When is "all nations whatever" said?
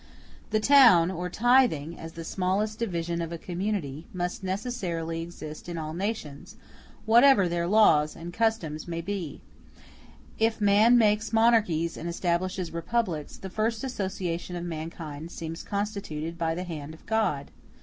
5.77-7.47